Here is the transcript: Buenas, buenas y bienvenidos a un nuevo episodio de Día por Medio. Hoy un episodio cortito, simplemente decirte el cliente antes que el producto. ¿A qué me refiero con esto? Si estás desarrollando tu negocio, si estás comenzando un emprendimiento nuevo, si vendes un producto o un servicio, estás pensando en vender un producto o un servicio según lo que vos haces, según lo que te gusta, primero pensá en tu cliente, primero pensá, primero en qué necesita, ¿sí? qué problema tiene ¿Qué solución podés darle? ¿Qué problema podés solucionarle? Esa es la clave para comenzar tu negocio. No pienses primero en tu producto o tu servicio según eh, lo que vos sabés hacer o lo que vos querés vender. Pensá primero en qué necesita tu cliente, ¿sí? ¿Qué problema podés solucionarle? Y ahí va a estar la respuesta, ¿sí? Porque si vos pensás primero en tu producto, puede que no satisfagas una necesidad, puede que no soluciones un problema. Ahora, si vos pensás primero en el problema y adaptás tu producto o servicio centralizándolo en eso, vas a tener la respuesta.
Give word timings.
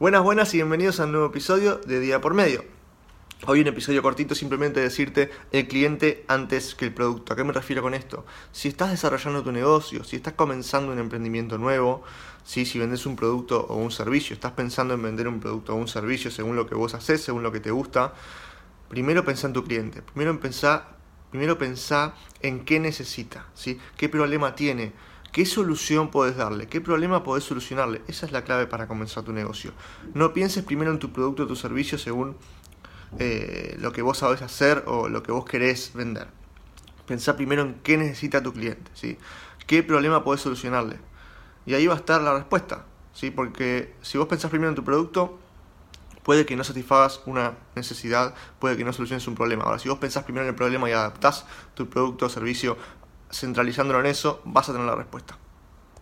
Buenas, 0.00 0.24
buenas 0.24 0.52
y 0.52 0.56
bienvenidos 0.56 0.98
a 0.98 1.04
un 1.04 1.12
nuevo 1.12 1.28
episodio 1.28 1.76
de 1.76 2.00
Día 2.00 2.20
por 2.20 2.34
Medio. 2.34 2.64
Hoy 3.46 3.60
un 3.60 3.68
episodio 3.68 4.02
cortito, 4.02 4.34
simplemente 4.34 4.80
decirte 4.80 5.30
el 5.52 5.68
cliente 5.68 6.24
antes 6.26 6.74
que 6.74 6.84
el 6.84 6.92
producto. 6.92 7.32
¿A 7.32 7.36
qué 7.36 7.44
me 7.44 7.52
refiero 7.52 7.80
con 7.80 7.94
esto? 7.94 8.26
Si 8.50 8.66
estás 8.66 8.90
desarrollando 8.90 9.44
tu 9.44 9.52
negocio, 9.52 10.02
si 10.02 10.16
estás 10.16 10.32
comenzando 10.32 10.90
un 10.90 10.98
emprendimiento 10.98 11.58
nuevo, 11.58 12.02
si 12.42 12.64
vendes 12.76 13.06
un 13.06 13.14
producto 13.14 13.66
o 13.68 13.76
un 13.76 13.92
servicio, 13.92 14.34
estás 14.34 14.50
pensando 14.50 14.94
en 14.94 15.02
vender 15.02 15.28
un 15.28 15.38
producto 15.38 15.74
o 15.74 15.76
un 15.76 15.86
servicio 15.86 16.32
según 16.32 16.56
lo 16.56 16.66
que 16.66 16.74
vos 16.74 16.92
haces, 16.94 17.22
según 17.22 17.44
lo 17.44 17.52
que 17.52 17.60
te 17.60 17.70
gusta, 17.70 18.14
primero 18.88 19.24
pensá 19.24 19.46
en 19.46 19.52
tu 19.52 19.62
cliente, 19.62 20.02
primero 20.02 20.40
pensá, 20.40 20.88
primero 21.30 21.56
en 22.42 22.64
qué 22.64 22.80
necesita, 22.80 23.46
¿sí? 23.54 23.78
qué 23.96 24.08
problema 24.08 24.56
tiene 24.56 24.92
¿Qué 25.34 25.46
solución 25.46 26.12
podés 26.12 26.36
darle? 26.36 26.68
¿Qué 26.68 26.80
problema 26.80 27.24
podés 27.24 27.42
solucionarle? 27.42 28.02
Esa 28.06 28.24
es 28.24 28.30
la 28.30 28.44
clave 28.44 28.68
para 28.68 28.86
comenzar 28.86 29.24
tu 29.24 29.32
negocio. 29.32 29.72
No 30.14 30.32
pienses 30.32 30.62
primero 30.62 30.92
en 30.92 31.00
tu 31.00 31.10
producto 31.10 31.42
o 31.42 31.46
tu 31.48 31.56
servicio 31.56 31.98
según 31.98 32.36
eh, 33.18 33.74
lo 33.80 33.90
que 33.90 34.00
vos 34.00 34.18
sabés 34.18 34.42
hacer 34.42 34.84
o 34.86 35.08
lo 35.08 35.24
que 35.24 35.32
vos 35.32 35.44
querés 35.44 35.90
vender. 35.92 36.28
Pensá 37.08 37.34
primero 37.34 37.62
en 37.62 37.74
qué 37.82 37.96
necesita 37.96 38.44
tu 38.44 38.52
cliente, 38.52 38.88
¿sí? 38.94 39.18
¿Qué 39.66 39.82
problema 39.82 40.22
podés 40.22 40.40
solucionarle? 40.40 41.00
Y 41.66 41.74
ahí 41.74 41.88
va 41.88 41.94
a 41.94 41.96
estar 41.96 42.20
la 42.22 42.34
respuesta, 42.34 42.84
¿sí? 43.12 43.32
Porque 43.32 43.92
si 44.02 44.18
vos 44.18 44.28
pensás 44.28 44.52
primero 44.52 44.68
en 44.68 44.76
tu 44.76 44.84
producto, 44.84 45.40
puede 46.22 46.46
que 46.46 46.54
no 46.54 46.62
satisfagas 46.62 47.22
una 47.26 47.54
necesidad, 47.74 48.36
puede 48.60 48.76
que 48.76 48.84
no 48.84 48.92
soluciones 48.92 49.26
un 49.26 49.34
problema. 49.34 49.64
Ahora, 49.64 49.80
si 49.80 49.88
vos 49.88 49.98
pensás 49.98 50.22
primero 50.22 50.44
en 50.44 50.50
el 50.50 50.54
problema 50.54 50.88
y 50.88 50.92
adaptás 50.92 51.44
tu 51.74 51.88
producto 51.88 52.26
o 52.26 52.28
servicio 52.28 52.76
centralizándolo 53.34 54.00
en 54.00 54.06
eso, 54.06 54.40
vas 54.44 54.68
a 54.68 54.72
tener 54.72 54.86
la 54.86 54.94
respuesta. 54.94 55.36